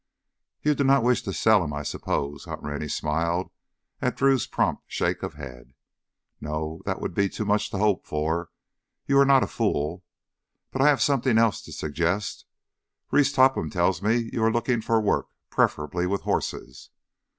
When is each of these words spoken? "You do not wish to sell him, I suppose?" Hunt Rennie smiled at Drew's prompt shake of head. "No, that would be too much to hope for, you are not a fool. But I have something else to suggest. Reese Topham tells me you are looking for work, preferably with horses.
"You 0.63 0.73
do 0.73 0.83
not 0.83 1.03
wish 1.03 1.21
to 1.21 1.31
sell 1.31 1.63
him, 1.63 1.73
I 1.73 1.83
suppose?" 1.83 2.45
Hunt 2.45 2.63
Rennie 2.63 2.87
smiled 2.87 3.51
at 4.01 4.17
Drew's 4.17 4.47
prompt 4.47 4.85
shake 4.87 5.21
of 5.21 5.35
head. 5.35 5.75
"No, 6.39 6.81
that 6.85 6.99
would 6.99 7.13
be 7.13 7.29
too 7.29 7.45
much 7.45 7.69
to 7.69 7.77
hope 7.77 8.07
for, 8.07 8.49
you 9.05 9.19
are 9.19 9.25
not 9.25 9.43
a 9.43 9.47
fool. 9.47 10.03
But 10.71 10.81
I 10.81 10.87
have 10.87 11.03
something 11.03 11.37
else 11.37 11.61
to 11.61 11.71
suggest. 11.71 12.45
Reese 13.11 13.31
Topham 13.31 13.69
tells 13.69 14.01
me 14.01 14.31
you 14.33 14.43
are 14.43 14.51
looking 14.51 14.81
for 14.81 14.99
work, 14.99 15.27
preferably 15.51 16.07
with 16.07 16.21
horses. 16.21 16.89